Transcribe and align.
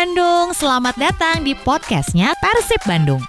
Bandung, 0.00 0.56
selamat 0.56 0.96
datang 0.96 1.44
di 1.44 1.52
podcastnya 1.52 2.32
Persib 2.40 2.80
Bandung. 2.88 3.20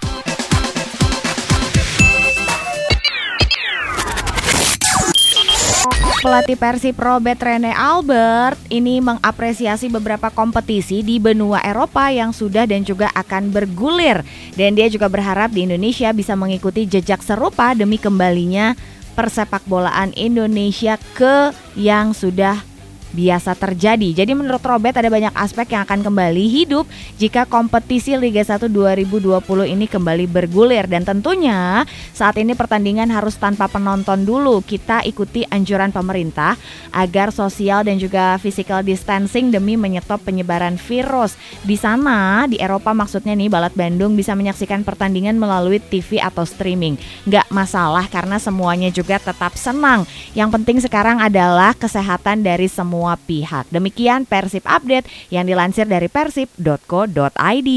Pelatih 6.24 6.56
Persib 6.56 6.96
Robert 6.96 7.36
Rene 7.44 7.76
Albert 7.76 8.56
ini 8.72 9.04
mengapresiasi 9.04 9.92
beberapa 9.92 10.32
kompetisi 10.32 11.04
di 11.04 11.20
benua 11.20 11.60
Eropa 11.60 12.08
yang 12.08 12.32
sudah 12.32 12.64
dan 12.64 12.88
juga 12.88 13.12
akan 13.12 13.52
bergulir 13.52 14.24
dan 14.56 14.72
dia 14.72 14.88
juga 14.88 15.12
berharap 15.12 15.52
di 15.52 15.68
Indonesia 15.68 16.08
bisa 16.16 16.32
mengikuti 16.40 16.88
jejak 16.88 17.20
serupa 17.20 17.76
demi 17.76 18.00
kembalinya 18.00 18.72
persepak 19.12 19.60
bolaan 19.68 20.16
Indonesia 20.16 20.96
ke 21.12 21.52
yang 21.76 22.16
sudah 22.16 22.71
biasa 23.12 23.54
terjadi. 23.54 24.24
Jadi 24.24 24.32
menurut 24.32 24.64
Robert 24.64 24.96
ada 24.96 25.12
banyak 25.12 25.30
aspek 25.36 25.76
yang 25.76 25.84
akan 25.84 26.00
kembali 26.02 26.44
hidup 26.48 26.88
jika 27.20 27.44
kompetisi 27.44 28.16
Liga 28.16 28.40
1 28.40 28.66
2020 28.72 29.44
ini 29.68 29.86
kembali 29.86 30.24
bergulir 30.26 30.88
dan 30.88 31.04
tentunya 31.04 31.84
saat 32.16 32.40
ini 32.40 32.56
pertandingan 32.56 33.12
harus 33.12 33.36
tanpa 33.36 33.68
penonton 33.68 34.24
dulu. 34.24 34.64
Kita 34.64 35.04
ikuti 35.04 35.44
anjuran 35.46 35.92
pemerintah 35.92 36.56
agar 36.90 37.30
sosial 37.30 37.84
dan 37.84 38.00
juga 38.00 38.40
physical 38.40 38.80
distancing 38.80 39.52
demi 39.52 39.76
menyetop 39.76 40.24
penyebaran 40.24 40.80
virus. 40.80 41.36
Di 41.62 41.76
sana 41.76 42.48
di 42.48 42.56
Eropa 42.56 42.96
maksudnya 42.96 43.36
nih 43.36 43.52
Balat 43.52 43.76
Bandung 43.76 44.16
bisa 44.16 44.32
menyaksikan 44.32 44.82
pertandingan 44.82 45.36
melalui 45.36 45.78
TV 45.78 46.16
atau 46.18 46.48
streaming. 46.48 46.96
Nggak 47.28 47.52
masalah 47.52 48.08
karena 48.08 48.40
semuanya 48.40 48.88
juga 48.88 49.20
tetap 49.20 49.52
senang. 49.60 50.08
Yang 50.32 50.50
penting 50.56 50.78
sekarang 50.80 51.20
adalah 51.20 51.76
kesehatan 51.76 52.40
dari 52.40 52.70
semua 52.70 53.01
semua 53.02 53.18
pihak. 53.18 53.66
Demikian 53.74 54.22
Persib 54.30 54.62
Update 54.62 55.10
yang 55.34 55.42
dilansir 55.42 55.90
dari 55.90 56.06
persib.co.id. 56.06 57.70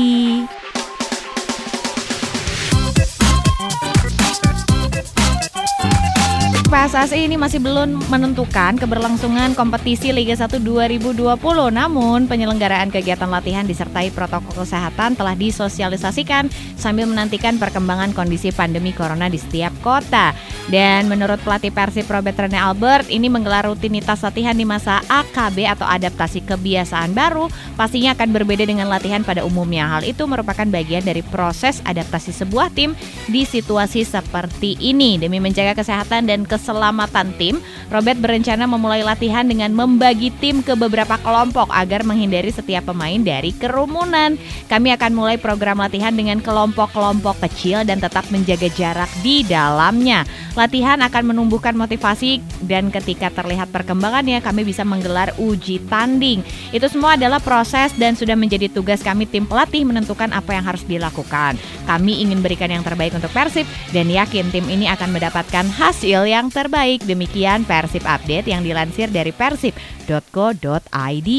PSSI 6.76 7.32
ini 7.32 7.40
masih 7.40 7.64
belum 7.64 8.04
menentukan 8.12 8.76
keberlangsungan 8.76 9.56
kompetisi 9.56 10.12
Liga 10.12 10.36
1 10.36 10.60
2020. 10.60 11.24
Namun, 11.72 12.28
penyelenggaraan 12.28 12.92
kegiatan 12.92 13.32
latihan 13.32 13.64
disertai 13.64 14.12
protokol 14.12 14.68
kesehatan 14.68 15.16
telah 15.16 15.40
disosialisasikan 15.40 16.52
sambil 16.76 17.08
menantikan 17.08 17.56
perkembangan 17.56 18.12
kondisi 18.12 18.52
pandemi 18.52 18.92
corona 18.92 19.32
di 19.32 19.40
setiap 19.40 19.72
kota. 19.80 20.36
Dan 20.68 21.08
menurut 21.08 21.40
pelatih 21.48 21.72
Persib 21.72 22.12
Robert 22.12 22.36
Rene 22.36 22.60
Albert, 22.60 23.08
ini 23.08 23.32
menggelar 23.32 23.72
rutinitas 23.72 24.20
latihan 24.20 24.60
di 24.60 24.68
masa 24.68 25.00
AKB 25.08 25.80
atau 25.80 25.88
adaptasi 25.88 26.44
kebiasaan 26.44 27.16
baru 27.16 27.48
pastinya 27.80 28.20
akan 28.20 28.36
berbeda 28.36 28.68
dengan 28.68 28.92
latihan 28.92 29.24
pada 29.24 29.48
umumnya. 29.48 29.88
Hal 29.88 30.04
itu 30.04 30.28
merupakan 30.28 30.68
bagian 30.68 31.08
dari 31.08 31.24
proses 31.24 31.80
adaptasi 31.88 32.36
sebuah 32.36 32.68
tim 32.76 33.00
di 33.32 33.48
situasi 33.48 34.04
seperti 34.04 34.76
ini 34.84 35.16
demi 35.16 35.40
menjaga 35.40 35.80
kesehatan 35.80 36.28
dan 36.28 36.44
kesehatan 36.44 36.65
keselamatan 36.66 37.30
tim, 37.38 37.62
Robert 37.94 38.18
berencana 38.18 38.66
memulai 38.66 39.06
latihan 39.06 39.46
dengan 39.46 39.70
membagi 39.70 40.34
tim 40.42 40.66
ke 40.66 40.74
beberapa 40.74 41.22
kelompok 41.22 41.70
agar 41.70 42.02
menghindari 42.02 42.50
setiap 42.50 42.90
pemain 42.90 43.22
dari 43.22 43.54
kerumunan. 43.54 44.34
Kami 44.66 44.90
akan 44.98 45.12
mulai 45.14 45.38
program 45.38 45.78
latihan 45.78 46.18
dengan 46.18 46.42
kelompok-kelompok 46.42 47.46
kecil 47.46 47.86
dan 47.86 48.02
tetap 48.02 48.26
menjaga 48.34 48.66
jarak 48.74 49.12
di 49.22 49.46
dalamnya. 49.46 50.26
Latihan 50.56 51.04
akan 51.04 51.36
menumbuhkan 51.36 51.76
motivasi 51.76 52.40
dan 52.64 52.88
ketika 52.88 53.28
terlihat 53.28 53.70
perkembangannya 53.76 54.40
kami 54.40 54.64
bisa 54.64 54.88
menggelar 54.88 55.36
uji 55.36 55.84
tanding. 55.92 56.42
Itu 56.72 56.88
semua 56.88 57.20
adalah 57.20 57.44
proses 57.44 57.92
dan 58.00 58.16
sudah 58.16 58.40
menjadi 58.40 58.72
tugas 58.72 59.04
kami 59.04 59.28
tim 59.28 59.44
pelatih 59.44 59.84
menentukan 59.84 60.32
apa 60.32 60.56
yang 60.56 60.64
harus 60.64 60.88
dilakukan. 60.88 61.60
Kami 61.84 62.24
ingin 62.24 62.40
berikan 62.40 62.72
yang 62.72 62.88
terbaik 62.88 63.12
untuk 63.14 63.30
Persib 63.36 63.68
dan 63.92 64.08
yakin 64.08 64.48
tim 64.50 64.64
ini 64.72 64.88
akan 64.88 65.12
mendapatkan 65.12 65.68
hasil 65.76 66.24
yang 66.24 66.48
terbaik. 66.48 67.04
Demikian 67.04 67.68
Persib 67.68 68.08
Update 68.08 68.48
yang 68.48 68.64
dilansir 68.64 69.12
dari 69.12 69.36
persib.co.id. 69.36 71.30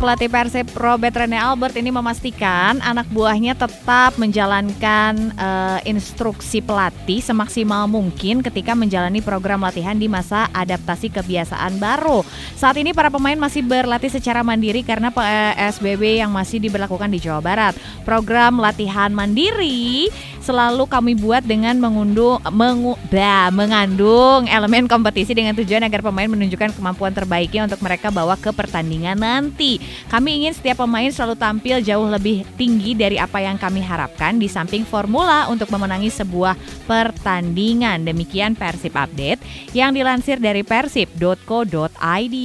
pelatih 0.00 0.32
Persib 0.32 0.64
Robert 0.80 1.12
Rene 1.12 1.36
Albert 1.36 1.76
ini 1.76 1.92
memastikan 1.92 2.80
anak 2.80 3.04
buahnya 3.12 3.52
tetap 3.52 4.16
menjalankan 4.16 5.36
uh, 5.36 5.76
instruksi 5.84 6.64
pelatih 6.64 7.20
semaksimal 7.20 7.84
mungkin 7.84 8.40
ketika 8.40 8.72
menjalani 8.72 9.20
program 9.20 9.60
latihan 9.60 9.92
di 9.92 10.08
masa 10.08 10.48
adaptasi 10.56 11.12
kebiasaan 11.12 11.76
baru. 11.76 12.24
Saat 12.56 12.80
ini 12.80 12.96
para 12.96 13.12
pemain 13.12 13.36
masih 13.36 13.60
berlatih 13.60 14.08
secara 14.08 14.40
mandiri 14.40 14.80
karena 14.80 15.12
PSBB 15.12 16.24
yang 16.24 16.32
masih 16.32 16.64
diberlakukan 16.64 17.12
di 17.12 17.20
Jawa 17.20 17.44
Barat. 17.44 17.76
Program 18.08 18.56
latihan 18.56 19.12
mandiri 19.12 20.08
selalu 20.40 20.88
kami 20.88 21.12
buat 21.12 21.44
dengan 21.44 21.76
mengundung 21.76 22.40
mengu, 22.48 22.96
bah, 23.12 23.52
mengandung 23.52 24.48
elemen 24.48 24.88
kompetisi 24.88 25.36
dengan 25.36 25.52
tujuan 25.52 25.84
agar 25.84 26.00
pemain 26.00 26.26
menunjukkan 26.26 26.72
kemampuan 26.72 27.12
terbaiknya 27.12 27.68
untuk 27.68 27.84
mereka 27.84 28.08
bawa 28.08 28.40
ke 28.40 28.48
pertandingan 28.48 29.20
nanti. 29.20 29.89
Kami 30.08 30.42
ingin 30.42 30.54
setiap 30.56 30.82
pemain 30.82 31.10
selalu 31.12 31.36
tampil 31.38 31.80
jauh 31.84 32.08
lebih 32.08 32.42
tinggi 32.54 32.94
dari 32.96 33.16
apa 33.20 33.38
yang 33.40 33.56
kami 33.60 33.82
harapkan 33.82 34.36
di 34.40 34.48
samping 34.48 34.82
formula 34.82 35.46
untuk 35.50 35.70
memenangi 35.70 36.10
sebuah 36.10 36.56
pertandingan. 36.84 38.02
Demikian 38.06 38.58
Persib 38.58 38.96
Update 38.96 39.40
yang 39.76 39.94
dilansir 39.94 40.38
dari 40.42 40.66
persib.co.id. 40.66 42.36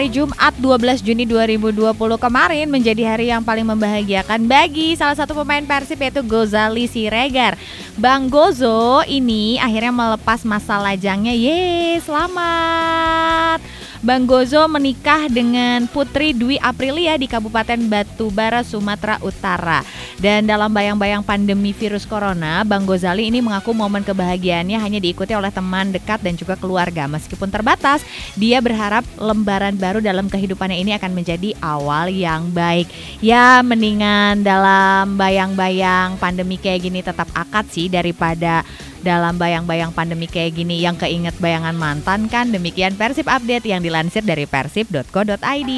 hari 0.00 0.06
Jumat 0.16 0.56
12 0.56 1.04
Juni 1.04 1.28
2020 1.28 1.92
kemarin 2.16 2.72
menjadi 2.72 3.02
hari 3.04 3.28
yang 3.28 3.44
paling 3.44 3.68
membahagiakan 3.68 4.48
bagi 4.48 4.96
salah 4.96 5.12
satu 5.12 5.36
pemain 5.36 5.60
Persib 5.60 6.00
yaitu 6.00 6.24
Gozali 6.24 6.88
Siregar. 6.88 7.60
Bang 8.00 8.32
Gozo 8.32 9.04
ini 9.04 9.60
akhirnya 9.60 9.92
melepas 9.92 10.40
masa 10.48 10.80
lajangnya. 10.80 11.36
Ye, 11.36 12.00
selamat. 12.00 13.60
Bang 14.00 14.24
Gozo 14.24 14.64
menikah 14.64 15.28
dengan 15.28 15.84
Putri 15.84 16.32
Dwi 16.32 16.56
Aprilia 16.56 17.20
di 17.20 17.28
Kabupaten 17.28 17.76
Batubara, 17.84 18.64
Sumatera 18.64 19.20
Utara. 19.20 19.84
Dan 20.16 20.48
dalam 20.48 20.72
bayang-bayang 20.72 21.20
pandemi 21.20 21.76
virus 21.76 22.08
corona, 22.08 22.64
Bang 22.64 22.88
Gozali 22.88 23.28
ini 23.28 23.44
mengaku 23.44 23.76
momen 23.76 24.00
kebahagiaannya 24.00 24.80
hanya 24.80 25.04
diikuti 25.04 25.36
oleh 25.36 25.52
teman 25.52 25.92
dekat 25.92 26.24
dan 26.24 26.32
juga 26.32 26.56
keluarga. 26.56 27.04
Meskipun 27.12 27.52
terbatas, 27.52 28.00
dia 28.40 28.64
berharap 28.64 29.04
lembaran 29.20 29.76
baru 29.76 30.00
dalam 30.00 30.32
kehidupannya 30.32 30.80
ini 30.80 30.96
akan 30.96 31.12
menjadi 31.12 31.52
awal 31.60 32.08
yang 32.08 32.48
baik. 32.56 32.88
Ya, 33.20 33.60
mendingan 33.60 34.40
dalam 34.40 35.20
bayang-bayang 35.20 36.16
pandemi 36.16 36.56
kayak 36.56 36.88
gini 36.88 37.04
tetap 37.04 37.28
akad 37.36 37.68
sih 37.68 37.92
daripada 37.92 38.64
dalam 39.00 39.36
bayang-bayang 39.40 39.92
pandemi 39.92 40.28
kayak 40.28 40.56
gini 40.56 40.80
yang 40.80 40.96
keinget 40.96 41.36
bayangan 41.40 41.76
mantan 41.76 42.28
kan 42.28 42.52
demikian 42.52 42.96
Persib 42.96 43.26
update 43.26 43.66
yang 43.68 43.80
dilansir 43.80 44.24
dari 44.24 44.44
persib.co.id. 44.44 45.72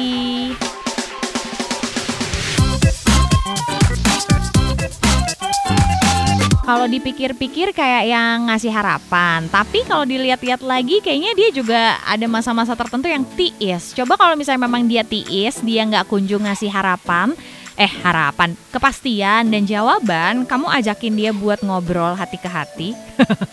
Kalau 6.63 6.87
dipikir-pikir 6.87 7.75
kayak 7.75 8.07
yang 8.07 8.47
ngasih 8.47 8.71
harapan, 8.71 9.51
tapi 9.51 9.83
kalau 9.83 10.07
dilihat-lihat 10.07 10.63
lagi 10.63 11.03
kayaknya 11.03 11.35
dia 11.35 11.49
juga 11.51 11.99
ada 12.07 12.23
masa-masa 12.31 12.71
tertentu 12.71 13.11
yang 13.11 13.27
tiis. 13.35 13.91
Coba 13.91 14.15
kalau 14.15 14.39
misalnya 14.39 14.63
memang 14.63 14.87
dia 14.87 15.03
tiis, 15.03 15.59
dia 15.59 15.83
nggak 15.83 16.07
kunjung 16.07 16.47
ngasih 16.47 16.71
harapan, 16.71 17.35
eh 17.73 17.89
harapan, 17.89 18.53
kepastian 18.69 19.49
dan 19.49 19.65
jawaban, 19.65 20.45
kamu 20.45 20.69
ajakin 20.77 21.13
dia 21.17 21.31
buat 21.33 21.65
ngobrol 21.65 22.13
hati 22.13 22.37
ke 22.37 22.45
hati. 22.45 22.89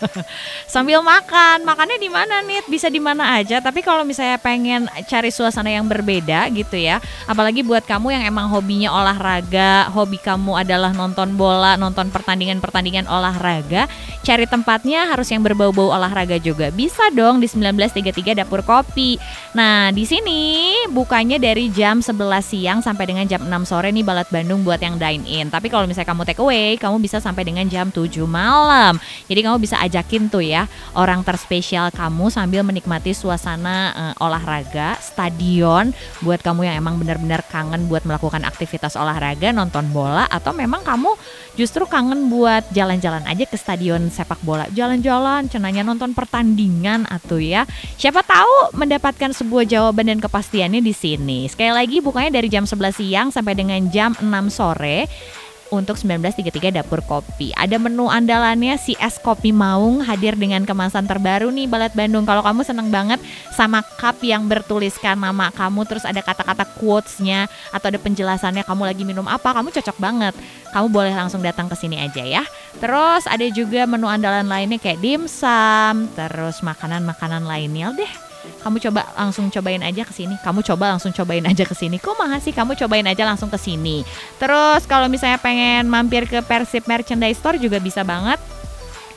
Sambil 0.73 1.01
makan, 1.01 1.65
makannya 1.65 1.97
di 1.97 2.05
mana 2.05 2.45
nih? 2.45 2.61
Bisa 2.69 2.85
di 2.85 3.01
mana 3.01 3.41
aja, 3.41 3.57
tapi 3.57 3.81
kalau 3.81 4.05
misalnya 4.05 4.37
pengen 4.37 4.85
cari 5.09 5.33
suasana 5.33 5.73
yang 5.73 5.89
berbeda 5.89 6.53
gitu 6.53 6.77
ya, 6.77 7.01
apalagi 7.25 7.65
buat 7.65 7.81
kamu 7.81 8.13
yang 8.13 8.23
emang 8.29 8.45
hobinya 8.53 8.93
olahraga, 8.93 9.89
hobi 9.89 10.21
kamu 10.21 10.53
adalah 10.53 10.93
nonton 10.93 11.33
bola, 11.33 11.73
nonton 11.73 12.13
pertandingan-pertandingan 12.13 13.09
olahraga, 13.09 13.89
cari 14.21 14.45
tempatnya 14.45 15.09
harus 15.09 15.33
yang 15.33 15.41
berbau-bau 15.41 15.89
olahraga 15.89 16.37
juga. 16.37 16.69
Bisa 16.69 17.09
dong 17.09 17.41
di 17.41 17.49
1933 17.49 18.37
Dapur 18.37 18.61
Kopi. 18.61 19.17
Nah, 19.57 19.89
di 19.89 20.05
sini 20.05 20.73
bukanya 20.93 21.41
dari 21.41 21.73
jam 21.73 22.05
11 22.05 22.45
siang 22.45 22.79
sampai 22.85 23.09
dengan 23.09 23.25
jam 23.25 23.41
6 23.41 23.49
sore 23.65 23.89
nih 23.89 24.10
Balat 24.11 24.27
Bandung 24.27 24.67
buat 24.67 24.75
yang 24.83 24.99
dine 24.99 25.23
in. 25.23 25.47
Tapi 25.47 25.71
kalau 25.71 25.87
misalnya 25.87 26.11
kamu 26.11 26.27
take 26.27 26.43
away, 26.43 26.75
kamu 26.75 26.99
bisa 26.99 27.23
sampai 27.23 27.47
dengan 27.47 27.63
jam 27.71 27.87
7 27.87 28.11
malam. 28.27 28.99
Jadi 29.31 29.39
kamu 29.39 29.55
bisa 29.55 29.79
ajakin 29.79 30.27
tuh 30.27 30.43
ya 30.43 30.67
orang 30.99 31.23
terspesial 31.23 31.87
kamu 31.95 32.27
sambil 32.27 32.67
menikmati 32.67 33.15
suasana 33.15 33.95
uh, 33.95 34.13
olahraga, 34.19 34.99
stadion 34.99 35.95
buat 36.19 36.43
kamu 36.43 36.67
yang 36.67 36.75
emang 36.83 36.99
benar-benar 36.99 37.39
kangen 37.47 37.87
buat 37.87 38.03
melakukan 38.03 38.43
aktivitas 38.43 38.99
olahraga, 38.99 39.55
nonton 39.55 39.87
bola 39.95 40.27
atau 40.27 40.51
memang 40.51 40.83
kamu 40.83 41.15
justru 41.53 41.87
kangen 41.87 42.27
buat 42.27 42.67
jalan-jalan 42.75 43.23
aja 43.23 43.47
ke 43.47 43.55
stadion 43.55 44.11
sepak 44.11 44.41
bola. 44.41 44.65
Jalan-jalan, 44.73 45.47
cenanya 45.47 45.85
nonton 45.85 46.11
pertandingan 46.17 47.07
atau 47.07 47.37
ya. 47.37 47.63
Siapa 47.95 48.27
tahu 48.27 48.75
mendapatkan 48.75 49.31
sebuah 49.31 49.63
jawaban 49.69 50.11
dan 50.11 50.19
kepastiannya 50.19 50.81
di 50.81 50.91
sini. 50.91 51.45
Sekali 51.45 51.71
lagi 51.71 52.01
bukanya 52.01 52.41
dari 52.41 52.49
jam 52.49 52.65
11 52.65 52.97
siang 52.97 53.27
sampai 53.29 53.53
dengan 53.53 53.77
jam 53.93 54.00
6 54.09 54.49
sore 54.49 55.05
untuk 55.71 55.95
1933 55.95 56.83
Dapur 56.83 56.99
Kopi. 57.01 57.55
Ada 57.55 57.79
menu 57.79 58.11
andalannya 58.11 58.75
si 58.75 58.93
es 58.99 59.17
kopi 59.17 59.55
maung 59.55 60.03
hadir 60.03 60.35
dengan 60.35 60.67
kemasan 60.67 61.07
terbaru 61.07 61.47
nih 61.49 61.65
Balat 61.65 61.95
Bandung. 61.95 62.27
Kalau 62.27 62.43
kamu 62.43 62.61
seneng 62.67 62.91
banget 62.91 63.17
sama 63.55 63.79
cup 63.97 64.19
yang 64.21 64.45
bertuliskan 64.45 65.15
nama 65.15 65.49
kamu 65.55 65.87
terus 65.87 66.03
ada 66.03 66.19
kata-kata 66.19 66.67
quotesnya 66.77 67.47
atau 67.71 67.87
ada 67.87 67.97
penjelasannya 67.97 68.67
kamu 68.67 68.83
lagi 68.83 69.03
minum 69.07 69.25
apa, 69.25 69.55
kamu 69.55 69.71
cocok 69.71 69.97
banget. 69.97 70.35
Kamu 70.75 70.91
boleh 70.91 71.15
langsung 71.15 71.39
datang 71.39 71.71
ke 71.71 71.75
sini 71.79 71.97
aja 71.97 72.21
ya. 72.21 72.43
Terus 72.77 73.23
ada 73.25 73.47
juga 73.49 73.87
menu 73.87 74.11
andalan 74.11 74.45
lainnya 74.45 74.77
kayak 74.77 74.99
dimsum, 74.99 76.11
terus 76.13 76.59
makanan-makanan 76.59 77.47
lainnya 77.47 77.95
deh 77.95 78.30
kamu 78.61 78.77
coba 78.89 79.01
langsung 79.17 79.49
cobain 79.49 79.81
aja 79.81 80.01
ke 80.05 80.13
sini. 80.13 80.35
Kamu 80.41 80.61
coba 80.65 80.95
langsung 80.97 81.13
cobain 81.13 81.45
aja 81.45 81.63
ke 81.65 81.75
sini. 81.77 81.97
Kok 81.97 82.17
mahal 82.17 82.39
sih? 82.41 82.53
Kamu 82.53 82.77
cobain 82.77 83.05
aja 83.05 83.23
langsung 83.25 83.49
ke 83.49 83.57
sini. 83.57 84.05
Terus 84.37 84.85
kalau 84.85 85.09
misalnya 85.09 85.37
pengen 85.41 85.89
mampir 85.89 86.25
ke 86.25 86.41
Persib 86.45 86.85
Merchandise 86.85 87.37
Store 87.37 87.57
juga 87.57 87.77
bisa 87.77 88.01
banget. 88.01 88.37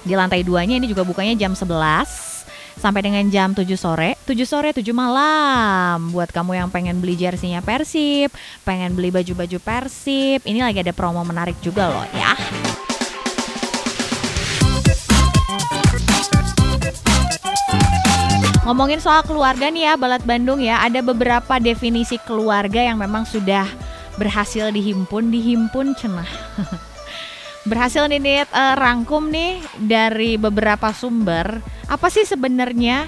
Di 0.05 0.12
lantai 0.12 0.44
duanya 0.44 0.76
ini 0.76 0.85
juga 0.85 1.00
bukanya 1.00 1.32
jam 1.32 1.56
11 1.56 2.35
sampai 2.75 3.00
dengan 3.06 3.25
jam 3.31 3.55
7 3.55 3.65
sore 3.79 4.19
7 4.26 4.35
sore 4.44 4.75
7 4.75 4.82
malam 4.91 6.11
buat 6.11 6.29
kamu 6.29 6.59
yang 6.59 6.69
pengen 6.75 6.99
beli 6.99 7.15
jersinya 7.15 7.62
Persib 7.62 8.35
pengen 8.67 8.99
beli 8.99 9.15
baju-baju 9.15 9.59
Persib 9.62 10.43
ini 10.43 10.61
lagi 10.61 10.82
ada 10.82 10.93
promo 10.93 11.23
menarik 11.23 11.55
juga 11.62 11.88
loh 11.88 12.06
ya 12.12 12.35
Ngomongin 18.64 18.96
soal 18.96 19.20
keluarga 19.28 19.69
nih 19.69 19.93
ya, 19.93 20.00
Balat 20.00 20.25
Bandung 20.25 20.56
ya, 20.56 20.81
ada 20.81 21.05
beberapa 21.05 21.61
definisi 21.61 22.16
keluarga 22.25 22.81
yang 22.81 22.96
memang 22.96 23.28
sudah 23.28 23.69
berhasil 24.16 24.72
dihimpun, 24.72 25.28
dihimpun 25.28 25.93
cenah. 25.93 26.25
berhasil 27.69 28.08
nih 28.08 28.44
uh, 28.49 28.72
rangkum 28.72 29.28
nih 29.28 29.61
dari 29.76 30.40
beberapa 30.40 30.96
sumber. 30.96 31.61
Apa 31.93 32.08
sih 32.08 32.25
sebenarnya 32.25 33.05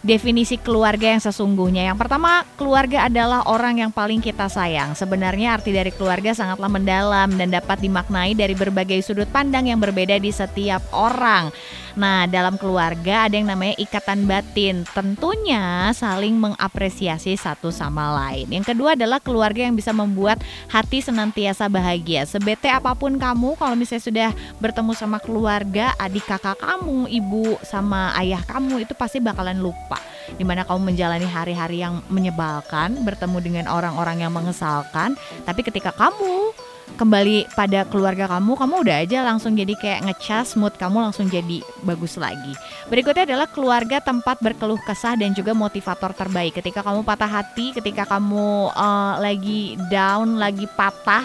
definisi 0.00 0.56
keluarga 0.56 1.12
yang 1.12 1.22
sesungguhnya. 1.22 1.92
Yang 1.92 1.98
pertama, 2.06 2.44
keluarga 2.56 3.08
adalah 3.08 3.44
orang 3.48 3.84
yang 3.84 3.90
paling 3.92 4.20
kita 4.20 4.48
sayang. 4.48 4.96
Sebenarnya 4.96 5.56
arti 5.56 5.72
dari 5.72 5.92
keluarga 5.92 6.32
sangatlah 6.32 6.68
mendalam 6.68 7.28
dan 7.36 7.52
dapat 7.52 7.80
dimaknai 7.84 8.32
dari 8.32 8.56
berbagai 8.56 9.04
sudut 9.04 9.28
pandang 9.28 9.68
yang 9.68 9.80
berbeda 9.80 10.16
di 10.16 10.32
setiap 10.32 10.80
orang. 10.94 11.52
Nah, 11.98 12.30
dalam 12.30 12.54
keluarga 12.54 13.26
ada 13.26 13.34
yang 13.34 13.50
namanya 13.50 13.74
ikatan 13.74 14.22
batin. 14.26 14.86
Tentunya 14.94 15.90
saling 15.90 16.38
mengapresiasi 16.38 17.34
satu 17.34 17.74
sama 17.74 18.14
lain. 18.14 18.46
Yang 18.46 18.74
kedua 18.74 18.94
adalah 18.94 19.18
keluarga 19.18 19.66
yang 19.66 19.74
bisa 19.74 19.90
membuat 19.90 20.38
hati 20.70 21.02
senantiasa 21.02 21.66
bahagia. 21.66 22.22
Sebete 22.30 22.70
apa 22.70 22.94
pun 22.94 23.18
kamu, 23.18 23.58
kalau 23.58 23.74
misalnya 23.74 24.06
sudah 24.06 24.30
bertemu 24.62 24.92
sama 24.94 25.18
keluarga, 25.18 25.90
adik 25.98 26.30
kakak 26.30 26.62
kamu, 26.62 27.10
ibu 27.10 27.58
sama 27.66 28.14
ayah 28.22 28.42
kamu 28.46 28.86
itu 28.86 28.94
pasti 28.94 29.18
bakalan 29.18 29.58
lupa. 29.58 29.89
Di 30.36 30.44
mana 30.46 30.62
kamu 30.62 30.94
menjalani 30.94 31.26
hari-hari 31.26 31.82
yang 31.82 32.04
menyebalkan, 32.12 33.02
bertemu 33.02 33.38
dengan 33.42 33.66
orang-orang 33.72 34.22
yang 34.22 34.30
mengesalkan. 34.30 35.18
Tapi 35.42 35.60
ketika 35.66 35.90
kamu 35.90 36.54
kembali 36.98 37.46
pada 37.54 37.86
keluarga 37.86 38.26
kamu, 38.26 38.58
kamu 38.58 38.74
udah 38.82 38.96
aja 39.06 39.18
langsung 39.22 39.54
jadi 39.54 39.74
kayak 39.78 40.10
ngecas 40.10 40.58
mood 40.58 40.74
kamu 40.74 41.10
langsung 41.10 41.30
jadi 41.30 41.62
bagus 41.86 42.18
lagi. 42.18 42.54
Berikutnya 42.90 43.26
adalah 43.26 43.46
keluarga 43.46 44.02
tempat 44.02 44.42
berkeluh 44.42 44.80
kesah 44.82 45.14
dan 45.14 45.30
juga 45.36 45.54
motivator 45.54 46.10
terbaik. 46.14 46.58
Ketika 46.58 46.82
kamu 46.82 47.06
patah 47.06 47.30
hati, 47.30 47.74
ketika 47.76 48.06
kamu 48.06 48.74
uh, 48.74 49.14
lagi 49.22 49.78
down, 49.90 50.38
lagi 50.38 50.66
patah, 50.74 51.22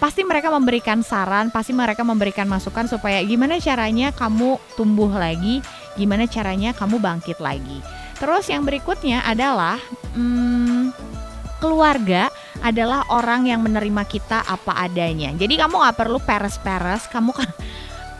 pasti 0.00 0.24
mereka 0.24 0.48
memberikan 0.48 1.04
saran, 1.04 1.52
pasti 1.52 1.76
mereka 1.76 2.00
memberikan 2.00 2.48
masukan 2.48 2.88
supaya 2.88 3.20
gimana 3.20 3.60
caranya 3.60 4.10
kamu 4.16 4.56
tumbuh 4.74 5.12
lagi, 5.12 5.60
gimana 5.94 6.26
caranya 6.26 6.70
kamu 6.74 6.98
bangkit 6.98 7.38
lagi. 7.42 7.80
Terus 8.20 8.52
yang 8.52 8.68
berikutnya 8.68 9.24
adalah 9.24 9.80
hmm, 10.12 10.92
keluarga 11.60 12.28
adalah 12.60 13.08
orang 13.08 13.48
yang 13.48 13.64
menerima 13.64 14.04
kita 14.04 14.44
apa 14.44 14.76
adanya. 14.76 15.32
Jadi 15.36 15.56
kamu 15.56 15.74
nggak 15.80 15.96
perlu 15.96 16.18
peres-peres, 16.20 17.08
kamu 17.08 17.32
kan 17.32 17.48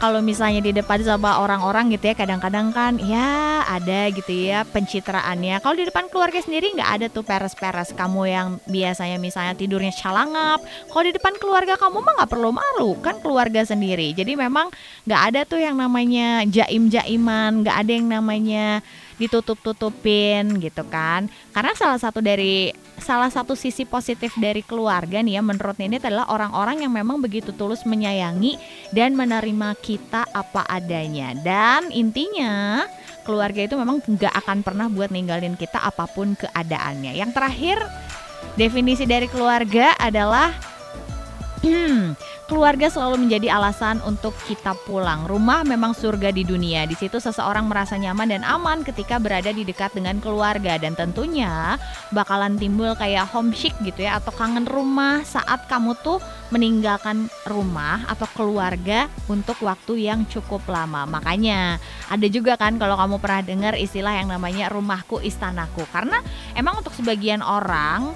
kalau 0.01 0.25
misalnya 0.25 0.65
di 0.65 0.73
depan 0.73 1.05
sama 1.05 1.45
orang-orang 1.45 1.93
gitu 1.93 2.09
ya 2.09 2.17
kadang-kadang 2.17 2.73
kan 2.73 2.97
ya 2.97 3.61
ada 3.69 4.09
gitu 4.09 4.33
ya 4.33 4.65
pencitraannya. 4.65 5.61
Kalau 5.61 5.77
di 5.77 5.85
depan 5.85 6.09
keluarga 6.09 6.41
sendiri 6.41 6.73
nggak 6.73 6.91
ada 6.97 7.07
tuh 7.13 7.21
peres-peres 7.21 7.93
kamu 7.93 8.23
yang 8.33 8.49
biasanya 8.65 9.21
misalnya 9.21 9.53
tidurnya 9.53 9.93
calangap. 9.93 10.65
Kalau 10.89 11.05
di 11.05 11.13
depan 11.13 11.37
keluarga 11.37 11.77
kamu 11.77 12.01
mah 12.01 12.13
nggak 12.17 12.31
perlu 12.33 12.51
malu 12.51 12.97
kan 13.05 13.21
keluarga 13.21 13.61
sendiri. 13.61 14.17
Jadi 14.17 14.41
memang 14.41 14.73
nggak 15.05 15.23
ada 15.31 15.41
tuh 15.45 15.61
yang 15.61 15.77
namanya 15.77 16.49
jaim-jaiman 16.49 17.61
nggak 17.61 17.77
ada 17.77 17.93
yang 17.93 18.09
namanya 18.09 18.81
ditutup-tutupin 19.21 20.57
gitu 20.65 20.83
kan. 20.89 21.29
Karena 21.53 21.77
salah 21.77 22.01
satu 22.01 22.25
dari 22.25 22.73
salah 22.97 23.29
satu 23.29 23.53
sisi 23.53 23.85
positif 23.85 24.33
dari 24.41 24.65
keluarga 24.65 25.21
nih 25.21 25.41
ya 25.41 25.43
menurut 25.45 25.77
ini 25.77 26.01
adalah 26.01 26.29
orang-orang 26.33 26.85
yang 26.85 26.93
memang 26.93 27.21
begitu 27.21 27.53
tulus 27.53 27.85
menyayangi 27.85 28.57
dan 28.97 29.13
menerima 29.13 29.77
kita 29.85 30.25
apa 30.33 30.65
adanya. 30.65 31.37
Dan 31.37 31.93
intinya 31.93 32.85
keluarga 33.29 33.69
itu 33.69 33.77
memang 33.77 34.01
nggak 34.01 34.35
akan 34.41 34.65
pernah 34.65 34.89
buat 34.89 35.13
ninggalin 35.13 35.55
kita 35.61 35.85
apa 35.85 36.09
pun 36.09 36.33
keadaannya. 36.33 37.13
Yang 37.13 37.31
terakhir 37.37 37.79
definisi 38.57 39.05
dari 39.05 39.29
keluarga 39.29 39.93
adalah 40.01 40.57
Keluarga 42.51 42.91
selalu 42.91 43.31
menjadi 43.31 43.47
alasan 43.55 44.03
untuk 44.03 44.35
kita 44.43 44.75
pulang. 44.83 45.23
Rumah 45.31 45.63
memang 45.63 45.95
surga 45.95 46.35
di 46.35 46.43
dunia. 46.43 46.83
Di 46.83 46.99
situ 46.99 47.23
seseorang 47.23 47.71
merasa 47.71 47.95
nyaman 47.95 48.27
dan 48.27 48.43
aman 48.43 48.83
ketika 48.83 49.23
berada 49.23 49.55
di 49.55 49.63
dekat 49.63 49.95
dengan 49.95 50.19
keluarga 50.19 50.75
dan 50.75 50.99
tentunya 50.99 51.79
bakalan 52.11 52.59
timbul 52.59 52.91
kayak 52.99 53.31
homesick 53.31 53.71
gitu 53.87 54.03
ya 54.03 54.19
atau 54.19 54.35
kangen 54.35 54.67
rumah 54.67 55.23
saat 55.23 55.71
kamu 55.71 55.95
tuh 56.03 56.19
meninggalkan 56.51 57.31
rumah 57.47 58.03
atau 58.11 58.27
keluarga 58.35 59.07
untuk 59.31 59.55
waktu 59.63 60.11
yang 60.11 60.27
cukup 60.27 60.67
lama. 60.67 61.07
Makanya 61.07 61.79
ada 62.11 62.27
juga 62.27 62.59
kan 62.59 62.83
kalau 62.83 62.99
kamu 62.99 63.23
pernah 63.23 63.47
dengar 63.47 63.75
istilah 63.79 64.19
yang 64.19 64.27
namanya 64.27 64.67
rumahku 64.75 65.23
istanaku 65.23 65.87
karena 65.95 66.19
emang 66.59 66.83
untuk 66.83 66.99
sebagian 66.99 67.47
orang 67.47 68.11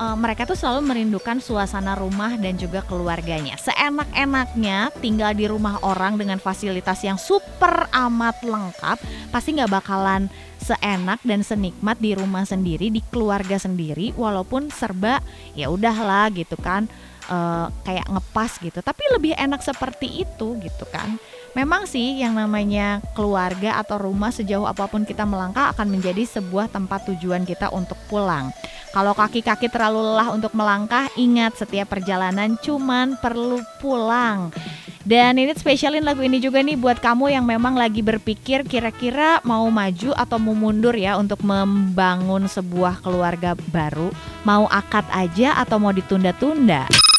uh, 0.00 0.16
mereka 0.16 0.48
tuh 0.48 0.56
selalu 0.56 0.88
merindukan 0.88 1.38
suasana 1.38 1.92
rumah 1.94 2.34
dan 2.40 2.56
juga 2.56 2.80
keluarganya. 2.88 3.60
Seenak-enaknya 3.60 4.88
tinggal 4.98 5.36
di 5.36 5.44
rumah 5.44 5.76
orang 5.84 6.16
dengan 6.16 6.40
fasilitas 6.40 7.04
yang 7.04 7.20
super 7.20 7.86
amat 7.92 8.40
lengkap, 8.40 8.98
pasti 9.28 9.60
nggak 9.60 9.70
bakalan 9.70 10.32
seenak 10.56 11.20
dan 11.24 11.44
senikmat 11.44 12.00
di 12.00 12.16
rumah 12.16 12.48
sendiri, 12.48 12.88
di 12.88 13.04
keluarga 13.12 13.60
sendiri, 13.60 14.16
walaupun 14.16 14.72
serba 14.72 15.20
ya 15.52 15.68
udahlah 15.68 16.32
gitu 16.32 16.56
kan, 16.56 16.88
uh, 17.28 17.68
kayak 17.84 18.08
ngepas 18.08 18.56
gitu. 18.64 18.80
Tapi 18.80 19.02
lebih 19.12 19.36
enak 19.36 19.60
seperti 19.60 20.24
itu 20.24 20.56
gitu 20.60 20.84
kan. 20.88 21.20
Memang 21.58 21.82
sih 21.82 22.22
yang 22.22 22.38
namanya 22.38 23.02
keluarga 23.18 23.82
atau 23.82 23.98
rumah 23.98 24.30
sejauh 24.30 24.70
apa 24.70 24.86
pun 24.86 25.02
kita 25.02 25.26
melangkah 25.26 25.74
akan 25.74 25.90
menjadi 25.90 26.22
sebuah 26.22 26.70
tempat 26.70 27.10
tujuan 27.10 27.42
kita 27.42 27.74
untuk 27.74 27.98
pulang. 28.06 28.54
Kalau 28.94 29.14
kaki-kaki 29.14 29.66
terlalu 29.66 30.02
lelah 30.02 30.30
untuk 30.30 30.54
melangkah, 30.54 31.10
ingat 31.18 31.58
setiap 31.58 31.90
perjalanan 31.90 32.54
cuman 32.58 33.18
perlu 33.18 33.62
pulang. 33.82 34.54
Dan 35.00 35.42
ini 35.42 35.50
spesialin 35.56 36.06
lagu 36.06 36.22
ini 36.22 36.38
juga 36.38 36.62
nih 36.62 36.78
buat 36.78 37.02
kamu 37.02 37.34
yang 37.34 37.42
memang 37.42 37.74
lagi 37.74 37.98
berpikir 37.98 38.62
kira-kira 38.62 39.42
mau 39.42 39.66
maju 39.66 40.14
atau 40.14 40.38
mau 40.38 40.54
mundur 40.54 40.94
ya 40.94 41.18
untuk 41.18 41.42
membangun 41.42 42.46
sebuah 42.46 43.02
keluarga 43.02 43.58
baru. 43.74 44.14
Mau 44.46 44.70
akad 44.70 45.02
aja 45.10 45.58
atau 45.58 45.82
mau 45.82 45.90
ditunda-tunda? 45.90 47.09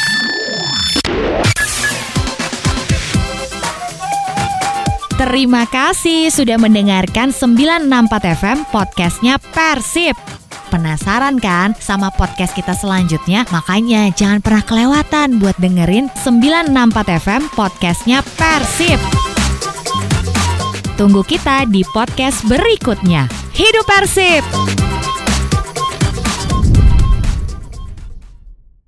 Terima 5.22 5.70
kasih 5.70 6.34
sudah 6.34 6.58
mendengarkan 6.58 7.30
964 7.30 8.42
FM 8.42 8.58
podcastnya 8.74 9.38
Persib. 9.54 10.18
Penasaran 10.74 11.38
kan 11.38 11.78
sama 11.78 12.10
podcast 12.10 12.58
kita 12.58 12.74
selanjutnya? 12.74 13.46
Makanya 13.54 14.10
jangan 14.18 14.42
pernah 14.42 14.66
kelewatan 14.66 15.38
buat 15.38 15.54
dengerin 15.62 16.10
964 16.26 17.22
FM 17.22 17.42
podcastnya 17.54 18.26
Persib. 18.34 18.98
Tunggu 20.98 21.22
kita 21.22 21.70
di 21.70 21.86
podcast 21.94 22.42
berikutnya. 22.50 23.30
Hidup 23.54 23.86
Persib! 23.86 24.42